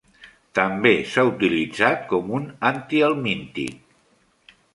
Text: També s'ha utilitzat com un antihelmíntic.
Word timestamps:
També 0.59 0.93
s'ha 1.11 1.25
utilitzat 1.31 2.01
com 2.15 2.33
un 2.39 2.49
antihelmíntic. 2.71 4.59